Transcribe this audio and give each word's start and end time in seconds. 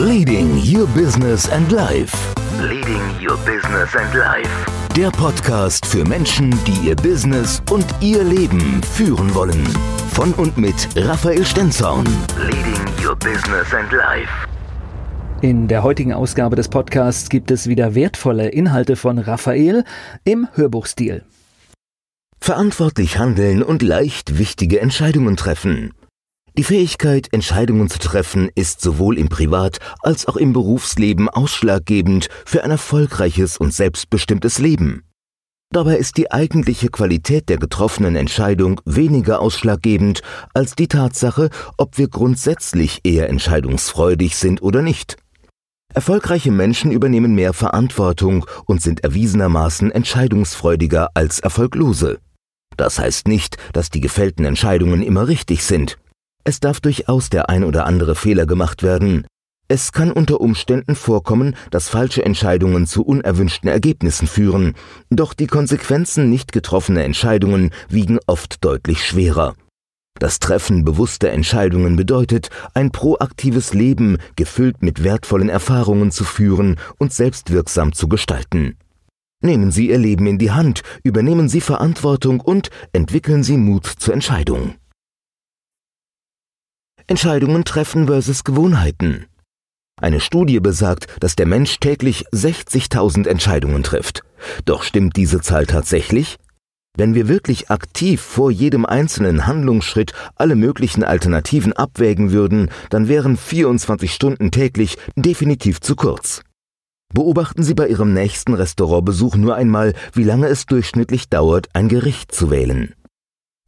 Leading 0.00 0.56
Your 0.56 0.86
Business 0.94 1.46
and 1.50 1.70
Life. 1.70 2.16
Leading 2.58 3.02
Your 3.20 3.36
Business 3.44 3.94
and 3.94 4.14
Life. 4.14 4.48
Der 4.96 5.10
Podcast 5.10 5.84
für 5.84 6.06
Menschen, 6.06 6.58
die 6.64 6.88
ihr 6.88 6.96
Business 6.96 7.60
und 7.70 7.84
ihr 8.00 8.24
Leben 8.24 8.82
führen 8.82 9.34
wollen. 9.34 9.62
Von 10.12 10.32
und 10.32 10.56
mit 10.56 10.88
Raphael 10.96 11.44
Stenzorn. 11.44 12.06
Leading 12.38 13.06
Your 13.06 13.14
Business 13.14 13.74
and 13.74 13.92
Life. 13.92 14.32
In 15.42 15.68
der 15.68 15.82
heutigen 15.82 16.14
Ausgabe 16.14 16.56
des 16.56 16.70
Podcasts 16.70 17.28
gibt 17.28 17.50
es 17.50 17.66
wieder 17.66 17.94
wertvolle 17.94 18.48
Inhalte 18.48 18.96
von 18.96 19.18
Raphael 19.18 19.84
im 20.24 20.48
Hörbuchstil. 20.54 21.26
Verantwortlich 22.40 23.18
handeln 23.18 23.62
und 23.62 23.82
leicht 23.82 24.38
wichtige 24.38 24.80
Entscheidungen 24.80 25.36
treffen. 25.36 25.92
Die 26.58 26.64
Fähigkeit, 26.64 27.28
Entscheidungen 27.32 27.88
zu 27.88 27.98
treffen, 27.98 28.50
ist 28.54 28.80
sowohl 28.80 29.18
im 29.18 29.28
Privat- 29.28 29.78
als 30.00 30.26
auch 30.26 30.36
im 30.36 30.52
Berufsleben 30.52 31.28
ausschlaggebend 31.28 32.28
für 32.44 32.64
ein 32.64 32.70
erfolgreiches 32.70 33.56
und 33.56 33.72
selbstbestimmtes 33.72 34.58
Leben. 34.58 35.04
Dabei 35.72 35.96
ist 35.96 36.16
die 36.16 36.32
eigentliche 36.32 36.88
Qualität 36.88 37.48
der 37.48 37.56
getroffenen 37.56 38.16
Entscheidung 38.16 38.80
weniger 38.84 39.40
ausschlaggebend 39.40 40.22
als 40.52 40.74
die 40.74 40.88
Tatsache, 40.88 41.48
ob 41.76 41.96
wir 41.96 42.08
grundsätzlich 42.08 43.00
eher 43.04 43.28
entscheidungsfreudig 43.28 44.34
sind 44.34 44.62
oder 44.62 44.82
nicht. 44.82 45.16
Erfolgreiche 45.94 46.50
Menschen 46.50 46.90
übernehmen 46.90 47.36
mehr 47.36 47.52
Verantwortung 47.52 48.46
und 48.64 48.82
sind 48.82 49.04
erwiesenermaßen 49.04 49.92
entscheidungsfreudiger 49.92 51.10
als 51.14 51.38
erfolglose. 51.38 52.18
Das 52.76 52.98
heißt 52.98 53.28
nicht, 53.28 53.56
dass 53.72 53.90
die 53.90 54.00
gefällten 54.00 54.44
Entscheidungen 54.44 55.02
immer 55.02 55.28
richtig 55.28 55.64
sind. 55.64 55.96
Es 56.44 56.60
darf 56.60 56.80
durchaus 56.80 57.30
der 57.30 57.48
ein 57.48 57.64
oder 57.64 57.86
andere 57.86 58.14
Fehler 58.14 58.46
gemacht 58.46 58.82
werden. 58.82 59.26
Es 59.68 59.92
kann 59.92 60.10
unter 60.10 60.40
Umständen 60.40 60.96
vorkommen, 60.96 61.54
dass 61.70 61.88
falsche 61.88 62.24
Entscheidungen 62.24 62.88
zu 62.88 63.04
unerwünschten 63.04 63.70
Ergebnissen 63.70 64.26
führen, 64.26 64.74
doch 65.10 65.32
die 65.32 65.46
Konsequenzen 65.46 66.28
nicht 66.28 66.50
getroffener 66.50 67.04
Entscheidungen 67.04 67.70
wiegen 67.88 68.18
oft 68.26 68.64
deutlich 68.64 69.04
schwerer. 69.06 69.54
Das 70.18 70.40
Treffen 70.40 70.84
bewusster 70.84 71.30
Entscheidungen 71.30 71.94
bedeutet, 71.94 72.50
ein 72.74 72.90
proaktives 72.90 73.72
Leben 73.72 74.18
gefüllt 74.34 74.82
mit 74.82 75.04
wertvollen 75.04 75.48
Erfahrungen 75.48 76.10
zu 76.10 76.24
führen 76.24 76.80
und 76.98 77.12
selbstwirksam 77.12 77.92
zu 77.92 78.08
gestalten. 78.08 78.76
Nehmen 79.40 79.70
Sie 79.70 79.88
Ihr 79.88 79.98
Leben 79.98 80.26
in 80.26 80.38
die 80.38 80.50
Hand, 80.50 80.82
übernehmen 81.04 81.48
Sie 81.48 81.60
Verantwortung 81.60 82.40
und 82.40 82.70
entwickeln 82.92 83.44
Sie 83.44 83.56
Mut 83.56 83.86
zur 83.86 84.14
Entscheidung. 84.14 84.74
Entscheidungen 87.10 87.64
treffen 87.64 88.06
versus 88.06 88.44
Gewohnheiten. 88.44 89.26
Eine 90.00 90.20
Studie 90.20 90.60
besagt, 90.60 91.08
dass 91.18 91.34
der 91.34 91.44
Mensch 91.44 91.80
täglich 91.80 92.24
60.000 92.28 93.26
Entscheidungen 93.26 93.82
trifft. 93.82 94.22
Doch 94.64 94.84
stimmt 94.84 95.16
diese 95.16 95.40
Zahl 95.40 95.66
tatsächlich? 95.66 96.36
Wenn 96.96 97.14
wir 97.14 97.26
wirklich 97.26 97.68
aktiv 97.68 98.20
vor 98.20 98.52
jedem 98.52 98.86
einzelnen 98.86 99.48
Handlungsschritt 99.48 100.12
alle 100.36 100.54
möglichen 100.54 101.02
Alternativen 101.02 101.72
abwägen 101.72 102.30
würden, 102.30 102.70
dann 102.90 103.08
wären 103.08 103.36
24 103.36 104.14
Stunden 104.14 104.52
täglich 104.52 104.96
definitiv 105.16 105.80
zu 105.80 105.96
kurz. 105.96 106.42
Beobachten 107.12 107.64
Sie 107.64 107.74
bei 107.74 107.88
Ihrem 107.88 108.14
nächsten 108.14 108.54
Restaurantbesuch 108.54 109.34
nur 109.34 109.56
einmal, 109.56 109.94
wie 110.12 110.22
lange 110.22 110.46
es 110.46 110.64
durchschnittlich 110.66 111.28
dauert, 111.28 111.66
ein 111.72 111.88
Gericht 111.88 112.32
zu 112.32 112.52
wählen. 112.52 112.94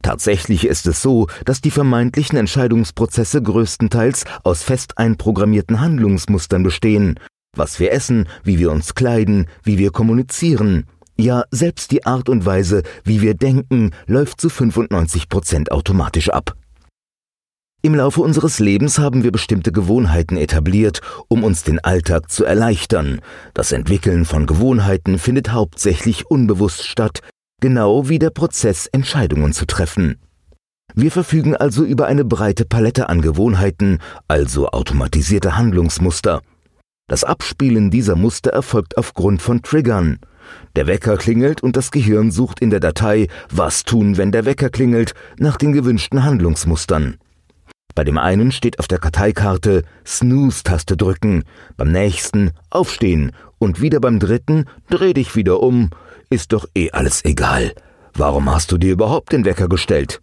Tatsächlich 0.03 0.67
ist 0.67 0.85
es 0.85 1.01
so, 1.01 1.27
dass 1.45 1.61
die 1.61 1.71
vermeintlichen 1.71 2.37
Entscheidungsprozesse 2.37 3.41
größtenteils 3.41 4.25
aus 4.43 4.61
fest 4.61 4.97
einprogrammierten 4.97 5.79
Handlungsmustern 5.79 6.61
bestehen. 6.61 7.19
Was 7.55 7.79
wir 7.79 7.91
essen, 7.91 8.27
wie 8.43 8.59
wir 8.59 8.71
uns 8.71 8.95
kleiden, 8.95 9.47
wie 9.63 9.77
wir 9.77 9.91
kommunizieren. 9.91 10.85
Ja, 11.17 11.43
selbst 11.51 11.91
die 11.91 12.05
Art 12.05 12.27
und 12.27 12.45
Weise, 12.45 12.83
wie 13.03 13.21
wir 13.21 13.33
denken, 13.33 13.91
läuft 14.05 14.41
zu 14.41 14.49
95 14.49 15.29
Prozent 15.29 15.71
automatisch 15.71 16.29
ab. 16.29 16.55
Im 17.81 17.95
Laufe 17.95 18.21
unseres 18.21 18.59
Lebens 18.59 18.97
haben 18.97 19.23
wir 19.23 19.31
bestimmte 19.31 19.71
Gewohnheiten 19.71 20.35
etabliert, 20.35 21.01
um 21.27 21.43
uns 21.43 21.63
den 21.63 21.79
Alltag 21.79 22.31
zu 22.31 22.43
erleichtern. 22.43 23.21
Das 23.53 23.71
Entwickeln 23.71 24.25
von 24.25 24.47
Gewohnheiten 24.47 25.19
findet 25.19 25.51
hauptsächlich 25.51 26.25
unbewusst 26.29 26.85
statt, 26.87 27.19
genau 27.63 28.09
wie 28.09 28.19
der 28.19 28.29
Prozess, 28.29 28.87
Entscheidungen 28.87 29.53
zu 29.53 29.65
treffen. 29.65 30.17
Wir 30.95 31.11
verfügen 31.11 31.55
also 31.55 31.85
über 31.85 32.07
eine 32.07 32.25
breite 32.25 32.65
Palette 32.65 33.07
an 33.07 33.21
Gewohnheiten, 33.21 33.99
also 34.27 34.67
automatisierte 34.67 35.55
Handlungsmuster. 35.55 36.41
Das 37.07 37.23
Abspielen 37.23 37.89
dieser 37.89 38.17
Muster 38.17 38.51
erfolgt 38.51 38.97
aufgrund 38.97 39.41
von 39.41 39.61
Triggern. 39.61 40.19
Der 40.75 40.87
Wecker 40.87 41.15
klingelt 41.15 41.63
und 41.63 41.77
das 41.77 41.91
Gehirn 41.91 42.31
sucht 42.31 42.59
in 42.59 42.69
der 42.69 42.81
Datei 42.81 43.29
Was 43.49 43.85
tun, 43.85 44.17
wenn 44.17 44.33
der 44.33 44.43
Wecker 44.43 44.69
klingelt, 44.69 45.13
nach 45.39 45.55
den 45.55 45.71
gewünschten 45.71 46.25
Handlungsmustern. 46.25 47.15
Bei 47.95 48.03
dem 48.03 48.17
einen 48.17 48.51
steht 48.51 48.77
auf 48.79 48.89
der 48.89 48.99
Karteikarte 48.99 49.83
Snooze-Taste 50.05 50.97
drücken, 50.97 51.45
beim 51.77 51.93
nächsten 51.93 52.51
Aufstehen 52.69 53.31
und 53.57 53.79
wieder 53.79 54.01
beim 54.01 54.19
dritten 54.19 54.65
Dreh 54.89 55.13
dich 55.13 55.37
wieder 55.37 55.61
um 55.61 55.91
ist 56.33 56.53
doch 56.53 56.67
eh 56.75 56.91
alles 56.91 57.23
egal. 57.25 57.73
Warum 58.13 58.53
hast 58.53 58.71
du 58.71 58.77
dir 58.77 58.91
überhaupt 58.91 59.31
den 59.31 59.45
Wecker 59.45 59.69
gestellt? 59.69 60.21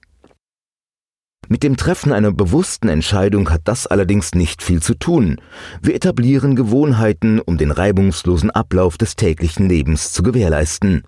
Mit 1.49 1.65
dem 1.65 1.77
Treffen 1.77 2.13
einer 2.13 2.31
bewussten 2.31 2.89
Entscheidung 2.89 3.51
hat 3.51 3.63
das 3.65 3.87
allerdings 3.87 4.35
nicht 4.35 4.63
viel 4.63 4.81
zu 4.81 4.95
tun. 4.95 5.41
Wir 5.83 5.95
etablieren 5.95 6.55
Gewohnheiten, 6.55 7.41
um 7.41 7.59
den 7.59 7.73
reibungslosen 7.73 8.51
Ablauf 8.51 8.99
des 8.99 9.17
täglichen 9.17 9.69
Lebens 9.69 10.13
zu 10.13 10.23
gewährleisten. 10.23 11.03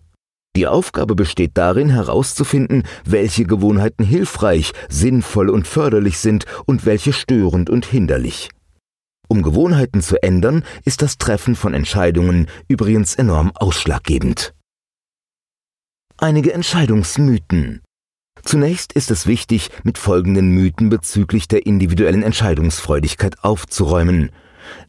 Die 0.57 0.67
Aufgabe 0.67 1.15
besteht 1.15 1.53
darin 1.55 1.89
herauszufinden, 1.89 2.83
welche 3.05 3.45
Gewohnheiten 3.45 4.05
hilfreich, 4.05 4.73
sinnvoll 4.89 5.49
und 5.49 5.67
förderlich 5.67 6.19
sind 6.19 6.45
und 6.67 6.85
welche 6.85 7.13
störend 7.13 7.71
und 7.71 7.87
hinderlich. 7.87 8.51
Um 9.29 9.43
Gewohnheiten 9.43 10.03
zu 10.03 10.23
ändern, 10.23 10.65
ist 10.85 11.01
das 11.01 11.17
Treffen 11.17 11.55
von 11.55 11.73
Entscheidungen 11.73 12.49
übrigens 12.69 13.15
enorm 13.15 13.53
ausschlaggebend. 13.55 14.53
Einige 16.19 16.53
Entscheidungsmythen. 16.53 17.81
Zunächst 18.45 18.93
ist 18.93 19.11
es 19.11 19.27
wichtig, 19.27 19.71
mit 19.83 19.99
folgenden 19.99 20.51
Mythen 20.51 20.89
bezüglich 20.89 21.49
der 21.49 21.67
individuellen 21.67 22.23
Entscheidungsfreudigkeit 22.23 23.43
aufzuräumen. 23.43 24.31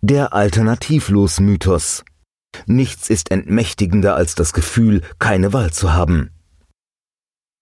Der 0.02 0.34
Alternativlos-Mythos. 0.34 2.04
Nichts 2.68 3.10
ist 3.10 3.32
entmächtigender 3.32 4.16
als 4.16 4.36
das 4.36 4.54
Gefühl, 4.54 5.02
keine 5.20 5.54
Wahl 5.54 5.72
zu 5.72 5.94
haben. 5.94 6.30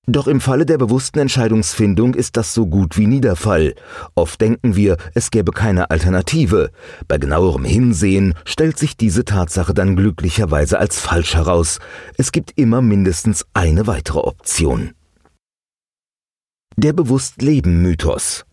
Doch 0.08 0.28
im 0.28 0.42
Falle 0.42 0.66
der 0.66 0.80
bewussten 0.80 1.20
Entscheidungsfindung 1.20 2.16
ist 2.16 2.36
das 2.36 2.56
so 2.56 2.66
gut 2.66 2.98
wie 2.98 3.06
nie 3.06 3.22
der 3.22 3.36
Fall. 3.36 3.76
Oft 4.16 4.42
denken 4.42 4.76
wir, 4.76 4.98
es 5.14 5.30
gäbe 5.30 5.52
keine 5.52 5.92
Alternative. 5.92 6.72
Bei 7.08 7.20
genauerem 7.20 7.66
Hinsehen 7.66 8.34
stellt 8.44 8.80
sich 8.80 8.98
diese 8.98 9.26
Tatsache 9.26 9.76
dann 9.76 9.96
glücklicherweise 9.96 10.80
als 10.80 11.00
falsch 11.00 11.36
heraus. 11.36 11.80
Es 12.18 12.32
gibt 12.32 12.54
immer 12.56 12.82
mindestens 12.82 13.46
eine 13.54 13.86
weitere 13.86 14.20
Option. 14.20 14.92
Der 16.78 16.94
Bewusst-Leben-Mythos. 16.94 18.46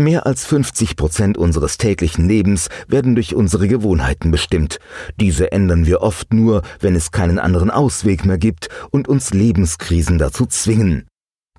Mehr 0.00 0.26
als 0.26 0.44
50 0.46 0.94
Prozent 0.94 1.36
unseres 1.36 1.76
täglichen 1.76 2.28
Lebens 2.28 2.68
werden 2.86 3.16
durch 3.16 3.34
unsere 3.34 3.66
Gewohnheiten 3.66 4.30
bestimmt. 4.30 4.78
Diese 5.18 5.50
ändern 5.50 5.86
wir 5.86 6.02
oft 6.02 6.32
nur, 6.32 6.62
wenn 6.78 6.94
es 6.94 7.10
keinen 7.10 7.40
anderen 7.40 7.68
Ausweg 7.68 8.24
mehr 8.24 8.38
gibt 8.38 8.68
und 8.90 9.08
uns 9.08 9.34
Lebenskrisen 9.34 10.18
dazu 10.18 10.46
zwingen. 10.46 11.08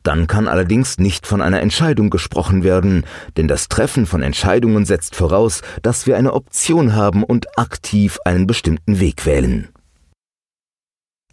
Dann 0.03 0.27
kann 0.27 0.47
allerdings 0.47 1.00
nicht 1.00 1.27
von 1.27 1.41
einer 1.41 1.59
Entscheidung 1.59 2.09
gesprochen 2.09 2.63
werden, 2.63 3.05
denn 3.35 3.50
das 3.50 3.67
Treffen 3.67 4.05
von 4.05 4.22
Entscheidungen 4.22 4.85
setzt 4.85 5.17
voraus, 5.17 5.61
dass 5.81 6.07
wir 6.07 6.16
eine 6.16 6.33
Option 6.33 6.95
haben 6.95 7.25
und 7.25 7.59
aktiv 7.59 8.19
einen 8.24 8.47
bestimmten 8.47 9.01
Weg 9.01 9.25
wählen. 9.25 9.68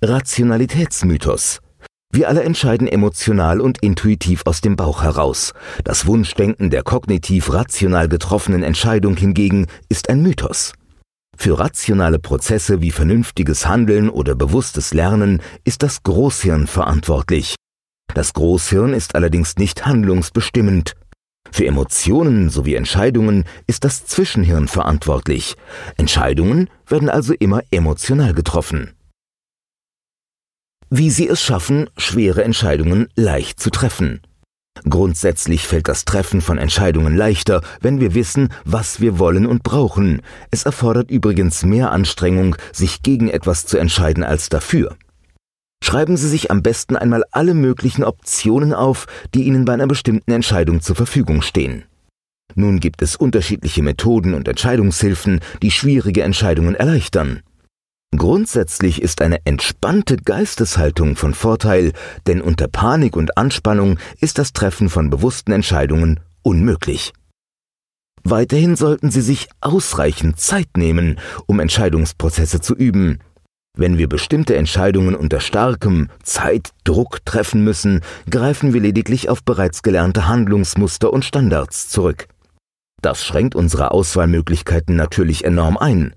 Rationalitätsmythos 0.03 1.61
wir 2.17 2.29
alle 2.31 2.43
entscheiden 2.43 2.89
emotional 2.89 3.61
und 3.61 3.83
intuitiv 3.83 4.43
aus 4.47 4.63
dem 4.63 4.75
Bauch 4.75 5.03
heraus. 5.03 5.53
Das 5.85 6.07
Wunschdenken 6.07 6.71
der 6.71 6.83
kognitiv 6.83 7.53
rational 7.53 8.09
getroffenen 8.09 8.63
Entscheidung 8.63 9.19
hingegen 9.19 9.67
ist 9.91 10.09
ein 10.09 10.23
Mythos. 10.23 10.73
Für 11.37 11.59
rationale 11.59 12.19
Prozesse 12.19 12.81
wie 12.81 12.91
vernünftiges 12.91 13.67
Handeln 13.67 14.09
oder 14.09 14.35
bewusstes 14.35 14.95
Lernen 14.95 15.43
ist 15.65 15.83
das 15.83 16.03
Großhirn 16.05 16.67
verantwortlich. 16.67 17.55
Das 18.15 18.33
Großhirn 18.33 18.95
ist 18.95 19.15
allerdings 19.15 19.57
nicht 19.57 19.85
handlungsbestimmend. 19.85 20.95
Für 21.53 21.67
Emotionen 21.67 22.49
sowie 22.49 22.77
Entscheidungen 22.77 23.45
ist 23.67 23.85
das 23.85 24.07
Zwischenhirn 24.07 24.69
verantwortlich. 24.69 25.57
Entscheidungen 25.99 26.71
werden 26.89 27.11
also 27.11 27.35
immer 27.35 27.61
emotional 27.71 28.33
getroffen 28.33 28.96
wie 30.91 31.11
sie 31.11 31.29
es 31.29 31.43
schaffen, 31.43 31.89
schwere 31.97 32.45
Entscheidungen 32.45 33.09
leicht 33.15 33.61
zu 33.61 33.71
treffen. 33.71 34.21
Grundsätzlich 34.89 35.67
fällt 35.67 35.89
das 35.89 36.05
Treffen 36.05 36.41
von 36.41 36.59
Entscheidungen 36.59 37.17
leichter, 37.17 37.63
wenn 37.81 38.01
wir 38.01 38.15
wissen, 38.15 38.51
was 38.65 39.01
wir 39.01 39.19
wollen 39.19 39.47
und 39.47 39.63
brauchen. 39.63 40.23
Es 40.51 40.65
erfordert 40.65 41.11
übrigens 41.11 41.65
mehr 41.65 41.93
Anstrengung, 41.93 42.57
sich 42.73 43.03
gegen 43.03 43.29
etwas 43.29 43.67
zu 43.67 43.79
entscheiden 43.79 44.23
als 44.23 44.49
dafür. 44.49 44.97
Schreiben 45.83 46.17
Sie 46.17 46.29
sich 46.29 46.51
am 46.51 46.63
besten 46.63 46.97
einmal 46.97 47.25
alle 47.31 47.55
möglichen 47.55 48.05
Optionen 48.05 48.73
auf, 48.73 49.07
die 49.35 49.45
Ihnen 49.45 49.65
bei 49.65 49.73
einer 49.73 49.87
bestimmten 49.87 50.33
Entscheidung 50.33 50.81
zur 50.81 50.97
Verfügung 50.97 51.43
stehen. 51.43 51.85
Nun 52.55 52.81
gibt 52.81 53.03
es 53.03 53.17
unterschiedliche 53.17 53.83
Methoden 53.83 54.35
und 54.35 54.49
Entscheidungshilfen, 54.49 55.41
die 55.63 55.71
schwierige 55.71 56.23
Entscheidungen 56.23 56.75
erleichtern. 56.75 57.43
Grundsätzlich 58.15 59.03
ist 59.03 59.21
eine 59.21 59.45
entspannte 59.45 60.17
Geisteshaltung 60.17 61.17
von 61.17 61.35
Vorteil, 61.35 61.93
denn 62.27 62.41
unter 62.41 62.69
Panik 62.69 63.17
und 63.17 63.37
Anspannung 63.37 63.99
ist 64.21 64.39
das 64.39 64.53
Treffen 64.53 64.89
von 64.89 65.11
bewussten 65.11 65.53
Entscheidungen 65.53 66.21
unmöglich. 66.43 67.13
Weiterhin 68.23 68.75
sollten 68.75 69.11
Sie 69.11 69.21
sich 69.21 69.49
ausreichend 69.61 70.41
Zeit 70.41 70.77
nehmen, 70.77 71.21
um 71.47 71.61
Entscheidungsprozesse 71.61 72.61
zu 72.61 72.75
üben. 72.75 73.21
Wenn 73.77 73.99
wir 73.99 74.09
bestimmte 74.09 74.57
Entscheidungen 74.57 75.15
unter 75.15 75.39
starkem 75.39 76.09
Zeitdruck 76.23 77.25
treffen 77.25 77.63
müssen, 77.63 78.01
greifen 78.31 78.73
wir 78.73 78.81
lediglich 78.81 79.29
auf 79.29 79.45
bereits 79.45 79.83
gelernte 79.83 80.27
Handlungsmuster 80.27 81.13
und 81.13 81.25
Standards 81.25 81.89
zurück. 81.91 82.27
Das 83.03 83.23
schränkt 83.23 83.55
unsere 83.55 83.91
Auswahlmöglichkeiten 83.91 84.97
natürlich 84.97 85.45
enorm 85.45 85.77
ein. 85.77 86.15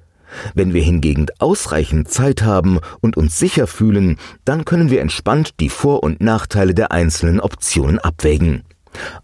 Wenn 0.54 0.74
wir 0.74 0.82
hingegen 0.82 1.28
ausreichend 1.40 2.10
Zeit 2.10 2.44
haben 2.44 2.80
und 3.02 3.18
uns 3.18 3.38
sicher 3.40 3.68
fühlen, 3.68 4.18
dann 4.46 4.66
können 4.66 4.90
wir 4.90 5.02
entspannt 5.02 5.60
die 5.60 5.70
Vor- 5.70 6.04
und 6.04 6.22
Nachteile 6.22 6.74
der 6.74 6.92
einzelnen 6.92 7.40
Optionen 7.40 8.00
abwägen. 8.00 8.64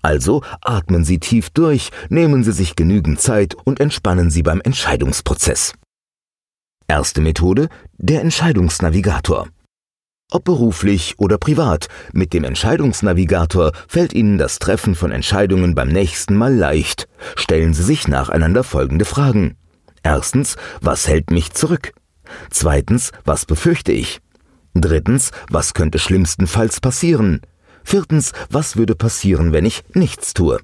Also 0.01 0.43
atmen 0.61 1.03
Sie 1.03 1.19
tief 1.19 1.49
durch, 1.49 1.89
nehmen 2.09 2.43
Sie 2.43 2.51
sich 2.51 2.75
genügend 2.75 3.19
Zeit 3.19 3.55
und 3.55 3.79
entspannen 3.79 4.29
Sie 4.29 4.43
beim 4.43 4.61
Entscheidungsprozess. 4.61 5.73
Erste 6.87 7.21
Methode, 7.21 7.69
der 7.97 8.21
Entscheidungsnavigator. 8.21 9.47
Ob 10.31 10.43
beruflich 10.43 11.15
oder 11.17 11.37
privat, 11.37 11.87
mit 12.11 12.33
dem 12.33 12.43
Entscheidungsnavigator 12.43 13.71
fällt 13.87 14.13
Ihnen 14.13 14.37
das 14.37 14.59
Treffen 14.59 14.95
von 14.95 15.11
Entscheidungen 15.11 15.75
beim 15.75 15.89
nächsten 15.89 16.35
Mal 16.35 16.53
leicht. 16.53 17.07
Stellen 17.35 17.73
Sie 17.73 17.83
sich 17.83 18.07
nacheinander 18.07 18.63
folgende 18.63 19.05
Fragen. 19.05 19.55
Erstens, 20.05 20.55
was 20.81 21.07
hält 21.07 21.31
mich 21.31 21.53
zurück? 21.53 21.91
Zweitens, 22.51 23.11
was 23.23 23.47
befürchte 23.47 23.91
ich? 23.91 24.21
Drittens, 24.75 25.31
was 25.49 25.73
könnte 25.73 25.97
schlimmstenfalls 25.97 26.79
passieren? 26.79 27.41
Viertens, 27.83 28.31
was 28.51 28.77
würde 28.77 28.93
passieren, 28.93 29.51
wenn 29.51 29.65
ich 29.65 29.83
nichts 29.95 30.35
tue? 30.35 30.59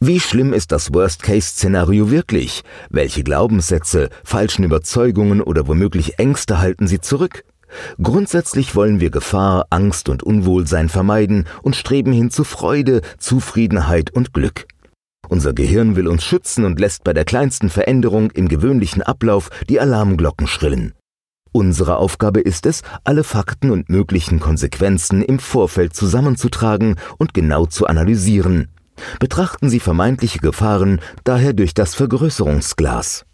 Wie 0.00 0.20
schlimm 0.20 0.54
ist 0.54 0.72
das 0.72 0.94
Worst-Case-Szenario 0.94 2.10
wirklich? 2.10 2.62
Welche 2.88 3.24
Glaubenssätze, 3.24 4.08
falschen 4.24 4.64
Überzeugungen 4.64 5.42
oder 5.42 5.68
womöglich 5.68 6.18
Ängste 6.18 6.60
halten 6.60 6.86
sie 6.86 7.00
zurück? 7.00 7.44
Grundsätzlich 8.00 8.74
wollen 8.74 9.00
wir 9.00 9.10
Gefahr, 9.10 9.66
Angst 9.68 10.08
und 10.08 10.22
Unwohlsein 10.22 10.88
vermeiden 10.88 11.46
und 11.60 11.76
streben 11.76 12.12
hin 12.12 12.30
zu 12.30 12.44
Freude, 12.44 13.02
Zufriedenheit 13.18 14.10
und 14.12 14.32
Glück. 14.32 14.66
Unser 15.28 15.52
Gehirn 15.52 15.96
will 15.96 16.08
uns 16.08 16.24
schützen 16.24 16.64
und 16.64 16.78
lässt 16.78 17.04
bei 17.04 17.12
der 17.12 17.24
kleinsten 17.24 17.70
Veränderung 17.70 18.30
im 18.32 18.48
gewöhnlichen 18.48 19.02
Ablauf 19.02 19.50
die 19.68 19.80
Alarmglocken 19.80 20.46
schrillen. 20.46 20.94
Unsere 21.52 21.96
Aufgabe 21.96 22.40
ist 22.40 22.64
es, 22.64 22.82
alle 23.04 23.24
Fakten 23.24 23.70
und 23.70 23.90
möglichen 23.90 24.40
Konsequenzen 24.40 25.22
im 25.22 25.38
Vorfeld 25.38 25.94
zusammenzutragen 25.94 26.96
und 27.18 27.34
genau 27.34 27.66
zu 27.66 27.86
analysieren. 27.86 28.68
Betrachten 29.20 29.68
Sie 29.68 29.80
vermeintliche 29.80 30.38
Gefahren 30.38 31.00
daher 31.24 31.52
durch 31.52 31.74
das 31.74 31.94
Vergrößerungsglas. 31.94 33.26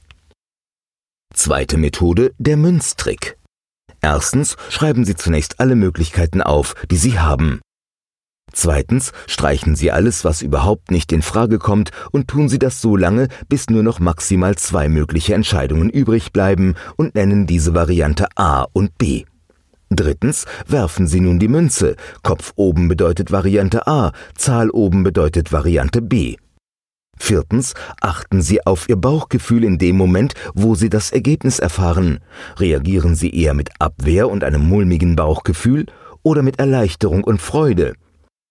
Zweite 1.32 1.76
Methode, 1.76 2.32
der 2.38 2.56
Münztrick. 2.56 3.38
Erstens 4.00 4.56
schreiben 4.68 5.04
Sie 5.04 5.14
zunächst 5.14 5.60
alle 5.60 5.76
Möglichkeiten 5.76 6.42
auf, 6.42 6.74
die 6.90 6.96
Sie 6.96 7.18
haben. 7.18 7.60
Zweitens 8.52 9.12
streichen 9.26 9.76
Sie 9.76 9.90
alles, 9.90 10.24
was 10.24 10.42
überhaupt 10.42 10.90
nicht 10.90 11.12
in 11.12 11.22
Frage 11.22 11.58
kommt, 11.58 11.90
und 12.10 12.28
tun 12.28 12.48
Sie 12.48 12.58
das 12.58 12.80
so 12.80 12.96
lange, 12.96 13.28
bis 13.48 13.68
nur 13.70 13.82
noch 13.82 14.00
maximal 14.00 14.56
zwei 14.56 14.88
mögliche 14.88 15.34
Entscheidungen 15.34 15.90
übrig 15.90 16.32
bleiben 16.32 16.74
und 16.96 17.14
nennen 17.14 17.46
diese 17.46 17.74
Variante 17.74 18.26
A 18.36 18.66
und 18.72 18.96
B. 18.98 19.24
Drittens 19.90 20.44
werfen 20.66 21.06
Sie 21.06 21.20
nun 21.20 21.38
die 21.38 21.48
Münze. 21.48 21.96
Kopf 22.22 22.52
oben 22.56 22.88
bedeutet 22.88 23.32
Variante 23.32 23.86
A, 23.86 24.12
Zahl 24.34 24.70
oben 24.70 25.02
bedeutet 25.02 25.52
Variante 25.52 26.02
B. 26.02 26.36
Viertens, 27.18 27.74
achten 28.00 28.42
Sie 28.42 28.64
auf 28.64 28.88
Ihr 28.88 28.96
Bauchgefühl 28.96 29.64
in 29.64 29.78
dem 29.78 29.96
Moment, 29.96 30.34
wo 30.54 30.74
Sie 30.74 30.88
das 30.88 31.10
Ergebnis 31.10 31.58
erfahren. 31.58 32.20
Reagieren 32.58 33.14
Sie 33.14 33.30
eher 33.30 33.54
mit 33.54 33.70
Abwehr 33.80 34.28
und 34.28 34.44
einem 34.44 34.68
mulmigen 34.68 35.16
Bauchgefühl 35.16 35.86
oder 36.22 36.42
mit 36.42 36.58
Erleichterung 36.58 37.24
und 37.24 37.40
Freude? 37.40 37.94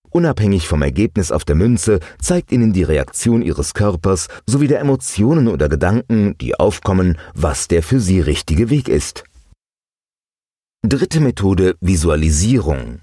Unabhängig 0.09 0.67
vom 0.67 0.81
Ergebnis 0.81 1.31
auf 1.31 1.45
der 1.45 1.55
Münze 1.55 1.99
zeigt 2.19 2.51
Ihnen 2.51 2.73
die 2.73 2.83
Reaktion 2.83 3.41
Ihres 3.41 3.73
Körpers 3.73 4.27
sowie 4.45 4.67
der 4.67 4.79
Emotionen 4.79 5.47
oder 5.47 5.69
Gedanken, 5.69 6.37
die 6.39 6.55
aufkommen, 6.55 7.17
was 7.33 7.67
der 7.67 7.83
für 7.83 7.99
Sie 7.99 8.19
richtige 8.19 8.69
Weg 8.69 8.89
ist. 8.89 9.23
Dritte 10.83 11.19
Methode 11.19 11.75
Visualisierung. 11.81 13.01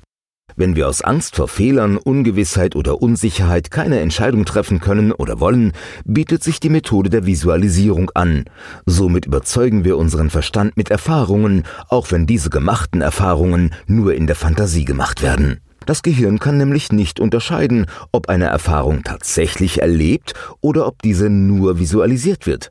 Wenn 0.56 0.76
wir 0.76 0.88
aus 0.88 1.02
Angst 1.02 1.34
vor 1.34 1.48
Fehlern, 1.48 1.96
Ungewissheit 1.96 2.76
oder 2.76 3.02
Unsicherheit 3.02 3.72
keine 3.72 3.98
Entscheidung 3.98 4.44
treffen 4.44 4.78
können 4.78 5.10
oder 5.10 5.40
wollen, 5.40 5.72
bietet 6.04 6.44
sich 6.44 6.60
die 6.60 6.68
Methode 6.68 7.10
der 7.10 7.26
Visualisierung 7.26 8.10
an. 8.14 8.44
Somit 8.86 9.26
überzeugen 9.26 9.84
wir 9.84 9.98
unseren 9.98 10.30
Verstand 10.30 10.76
mit 10.76 10.90
Erfahrungen, 10.90 11.64
auch 11.88 12.12
wenn 12.12 12.26
diese 12.26 12.50
gemachten 12.50 13.00
Erfahrungen 13.00 13.74
nur 13.88 14.14
in 14.14 14.28
der 14.28 14.36
Fantasie 14.36 14.84
gemacht 14.84 15.22
werden. 15.22 15.60
Das 15.86 16.02
Gehirn 16.02 16.38
kann 16.38 16.56
nämlich 16.56 16.92
nicht 16.92 17.20
unterscheiden, 17.20 17.86
ob 18.12 18.28
eine 18.28 18.46
Erfahrung 18.46 19.02
tatsächlich 19.02 19.82
erlebt 19.82 20.34
oder 20.60 20.86
ob 20.86 21.02
diese 21.02 21.28
nur 21.28 21.78
visualisiert 21.78 22.46
wird. 22.46 22.70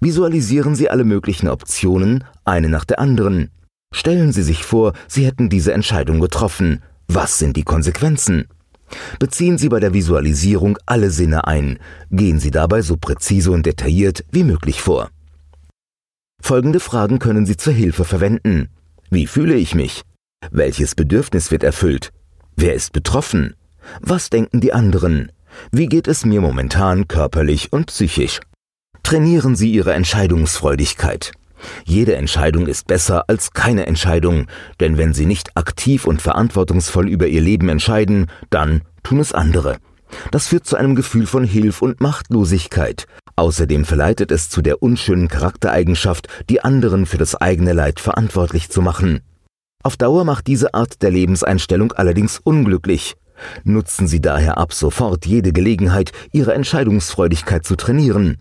Visualisieren 0.00 0.74
Sie 0.74 0.90
alle 0.90 1.04
möglichen 1.04 1.48
Optionen, 1.48 2.24
eine 2.44 2.68
nach 2.68 2.84
der 2.84 2.98
anderen. 2.98 3.50
Stellen 3.94 4.32
Sie 4.32 4.42
sich 4.42 4.64
vor, 4.64 4.92
Sie 5.08 5.24
hätten 5.24 5.48
diese 5.48 5.72
Entscheidung 5.72 6.20
getroffen. 6.20 6.82
Was 7.08 7.38
sind 7.38 7.56
die 7.56 7.62
Konsequenzen? 7.62 8.46
Beziehen 9.18 9.58
Sie 9.58 9.68
bei 9.68 9.80
der 9.80 9.94
Visualisierung 9.94 10.78
alle 10.86 11.10
Sinne 11.10 11.46
ein. 11.46 11.78
Gehen 12.10 12.38
Sie 12.40 12.50
dabei 12.50 12.82
so 12.82 12.96
präzise 12.96 13.50
und 13.50 13.66
detailliert 13.66 14.24
wie 14.30 14.44
möglich 14.44 14.80
vor. 14.80 15.10
Folgende 16.42 16.80
Fragen 16.80 17.18
können 17.18 17.46
Sie 17.46 17.56
zur 17.56 17.72
Hilfe 17.72 18.04
verwenden. 18.04 18.68
Wie 19.10 19.26
fühle 19.26 19.54
ich 19.54 19.74
mich? 19.74 20.02
Welches 20.50 20.94
Bedürfnis 20.94 21.50
wird 21.50 21.62
erfüllt? 21.62 22.12
Wer 22.56 22.74
ist 22.74 22.92
betroffen? 22.92 23.54
Was 24.00 24.30
denken 24.30 24.60
die 24.60 24.72
anderen? 24.72 25.32
Wie 25.70 25.86
geht 25.86 26.08
es 26.08 26.24
mir 26.24 26.40
momentan 26.40 27.08
körperlich 27.08 27.72
und 27.72 27.86
psychisch? 27.86 28.40
Trainieren 29.02 29.56
Sie 29.56 29.70
Ihre 29.70 29.94
Entscheidungsfreudigkeit. 29.94 31.32
Jede 31.84 32.16
Entscheidung 32.16 32.66
ist 32.66 32.86
besser 32.86 33.24
als 33.28 33.52
keine 33.52 33.86
Entscheidung, 33.86 34.46
denn 34.80 34.98
wenn 34.98 35.14
Sie 35.14 35.26
nicht 35.26 35.56
aktiv 35.56 36.06
und 36.06 36.22
verantwortungsvoll 36.22 37.08
über 37.08 37.26
Ihr 37.26 37.40
Leben 37.40 37.68
entscheiden, 37.68 38.30
dann 38.50 38.82
tun 39.02 39.20
es 39.20 39.32
andere. 39.32 39.76
Das 40.30 40.48
führt 40.48 40.66
zu 40.66 40.76
einem 40.76 40.94
Gefühl 40.94 41.26
von 41.26 41.44
Hilf 41.44 41.82
und 41.82 42.00
Machtlosigkeit. 42.00 43.06
Außerdem 43.36 43.84
verleitet 43.84 44.30
es 44.30 44.48
zu 44.48 44.62
der 44.62 44.82
unschönen 44.82 45.28
Charaktereigenschaft, 45.28 46.28
die 46.48 46.62
anderen 46.62 47.06
für 47.06 47.18
das 47.18 47.34
eigene 47.34 47.72
Leid 47.72 48.00
verantwortlich 48.00 48.70
zu 48.70 48.82
machen. 48.82 49.20
Auf 49.86 49.96
Dauer 49.96 50.24
macht 50.24 50.48
diese 50.48 50.74
Art 50.74 51.00
der 51.00 51.12
Lebenseinstellung 51.12 51.92
allerdings 51.92 52.40
unglücklich. 52.42 53.14
Nutzen 53.62 54.08
Sie 54.08 54.20
daher 54.20 54.58
ab 54.58 54.72
sofort 54.72 55.26
jede 55.26 55.52
Gelegenheit, 55.52 56.10
Ihre 56.32 56.54
Entscheidungsfreudigkeit 56.54 57.64
zu 57.64 57.76
trainieren. 57.76 58.38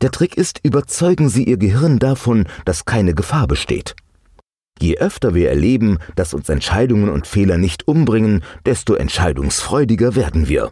Der 0.00 0.10
Trick 0.10 0.38
ist, 0.38 0.58
überzeugen 0.62 1.28
Sie 1.28 1.44
Ihr 1.44 1.58
Gehirn 1.58 1.98
davon, 1.98 2.46
dass 2.64 2.86
keine 2.86 3.12
Gefahr 3.12 3.46
besteht. 3.46 3.94
Je 4.80 4.96
öfter 4.96 5.34
wir 5.34 5.50
erleben, 5.50 5.98
dass 6.14 6.32
uns 6.32 6.48
Entscheidungen 6.48 7.10
und 7.10 7.26
Fehler 7.26 7.58
nicht 7.58 7.86
umbringen, 7.86 8.42
desto 8.64 8.94
entscheidungsfreudiger 8.94 10.14
werden 10.16 10.48
wir. 10.48 10.70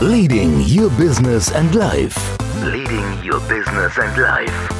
Leading 0.00 0.64
Your 0.66 0.88
Business 0.92 1.52
and 1.52 1.74
Life. 1.74 2.18
Leading 2.64 3.04
Your 3.22 3.40
Business 3.40 3.98
and 3.98 4.16
Life. 4.16 4.79